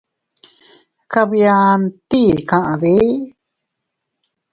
[1.11, 2.93] Kabianne, ¿tii kaʼde?.